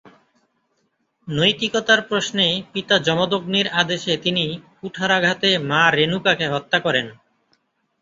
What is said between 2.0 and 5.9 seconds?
প্রশ্নে পিতা জমদগ্নির আদেশে তিনি কুঠারাঘাতে মা